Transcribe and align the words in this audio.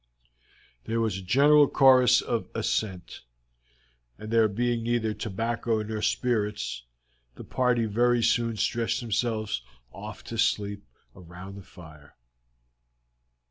There 0.85 0.99
was 0.99 1.19
a 1.19 1.21
general 1.21 1.67
chorus 1.67 2.21
of 2.23 2.49
assent, 2.55 3.21
and 4.17 4.31
there 4.31 4.47
being 4.47 4.81
neither 4.81 5.13
tobacco 5.13 5.83
nor 5.83 6.01
spirits, 6.01 6.81
the 7.35 7.43
party 7.43 7.85
very 7.85 8.23
soon 8.23 8.57
stretched 8.57 8.99
themselves 9.01 9.61
off 9.91 10.23
to 10.23 10.39
sleep 10.39 10.87
round 11.13 11.55
the 11.55 11.61
fire. 11.61 12.15